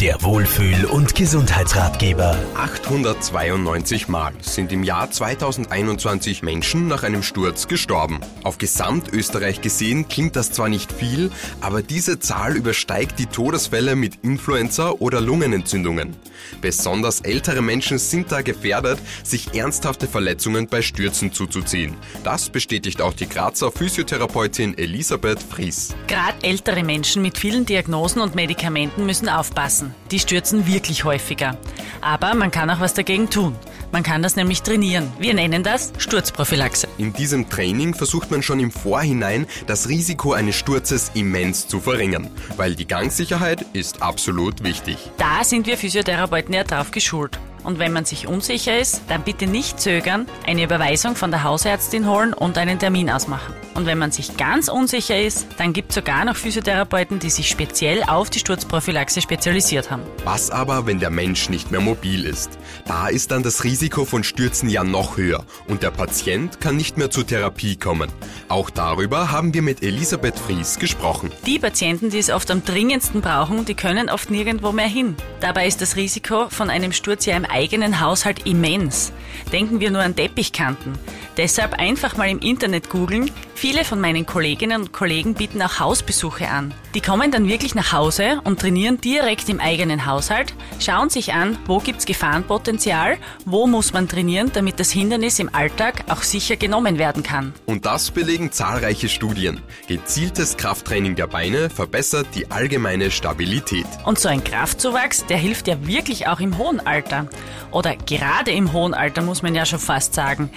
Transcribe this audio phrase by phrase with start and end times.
[0.00, 2.38] Der Wohlfühl- und Gesundheitsratgeber.
[2.54, 8.20] 892 Mal sind im Jahr 2021 Menschen nach einem Sturz gestorben.
[8.44, 14.22] Auf Gesamtösterreich gesehen klingt das zwar nicht viel, aber diese Zahl übersteigt die Todesfälle mit
[14.22, 16.14] Influenza oder Lungenentzündungen.
[16.60, 21.96] Besonders ältere Menschen sind da gefährdet, sich ernsthafte Verletzungen bei Stürzen zuzuziehen.
[22.22, 25.96] Das bestätigt auch die Grazer Physiotherapeutin Elisabeth Fries.
[26.06, 29.87] Gerade ältere Menschen mit vielen Diagnosen und Medikamenten müssen aufpassen.
[30.10, 31.56] Die stürzen wirklich häufiger.
[32.00, 33.56] Aber man kann auch was dagegen tun.
[33.90, 35.10] Man kann das nämlich trainieren.
[35.18, 36.88] Wir nennen das Sturzprophylaxe.
[36.98, 42.30] In diesem Training versucht man schon im Vorhinein, das Risiko eines Sturzes immens zu verringern,
[42.56, 44.98] weil die Gangsicherheit ist absolut wichtig.
[45.16, 47.38] Da sind wir Physiotherapeuten ja drauf geschult.
[47.68, 52.08] Und wenn man sich unsicher ist, dann bitte nicht zögern, eine Überweisung von der Hausärztin
[52.08, 53.52] holen und einen Termin ausmachen.
[53.74, 57.50] Und wenn man sich ganz unsicher ist, dann gibt es sogar noch Physiotherapeuten, die sich
[57.50, 60.02] speziell auf die Sturzprophylaxe spezialisiert haben.
[60.24, 62.58] Was aber, wenn der Mensch nicht mehr mobil ist?
[62.86, 66.96] Da ist dann das Risiko von Stürzen ja noch höher und der Patient kann nicht
[66.96, 68.10] mehr zur Therapie kommen.
[68.48, 71.30] Auch darüber haben wir mit Elisabeth Fries gesprochen.
[71.44, 75.16] Die Patienten, die es oft am dringendsten brauchen, die können oft nirgendwo mehr hin.
[75.40, 79.12] Dabei ist das Risiko von einem Sturz ja im eigenen Haushalt immens.
[79.52, 80.98] Denken wir nur an Teppichkanten.
[81.36, 83.30] Deshalb einfach mal im Internet googeln.
[83.54, 86.72] Viele von meinen Kolleginnen und Kollegen bieten auch Hausbesuche an.
[86.94, 91.58] Die kommen dann wirklich nach Hause und trainieren direkt im eigenen Haushalt, schauen sich an,
[91.66, 96.98] wo gibt's Gefahrenpotenzial, wo muss man trainieren, damit das Hindernis im Alltag auch sicher genommen
[96.98, 97.52] werden kann.
[97.66, 99.60] Und das belegen zahlreiche Studien.
[99.88, 103.86] Gezieltes Krafttraining der Beine verbessert die allgemeine Stabilität.
[104.04, 107.28] Und so ein Kraftzuwachs, der hilft ja wirklich auch im hohen Alter.
[107.70, 110.50] Oder gerade im hohen Alter muss man ja schon fast sagen.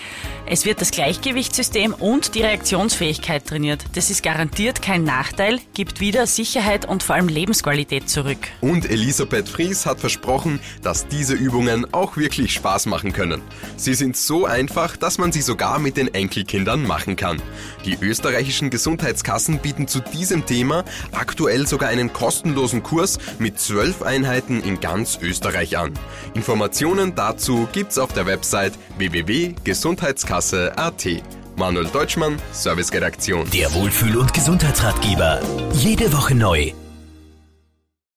[0.45, 3.83] Es wird das Gleichgewichtssystem und die Reaktionsfähigkeit trainiert.
[3.95, 8.37] Das ist garantiert kein Nachteil, gibt wieder Sicherheit und vor allem Lebensqualität zurück.
[8.61, 13.41] Und Elisabeth Fries hat versprochen, dass diese Übungen auch wirklich Spaß machen können.
[13.75, 17.41] Sie sind so einfach, dass man sie sogar mit den Enkelkindern machen kann.
[17.85, 24.63] Die österreichischen Gesundheitskassen bieten zu diesem Thema aktuell sogar einen kostenlosen Kurs mit zwölf Einheiten
[24.63, 25.93] in ganz Österreich an.
[26.33, 31.07] Informationen dazu gibt's auf der Website www.gesundheitskasse.at.
[31.55, 33.49] Manuel Deutschmann, Serviceredaktion.
[33.51, 35.41] Der Wohlfühl- und Gesundheitsratgeber.
[35.73, 36.71] Jede Woche neu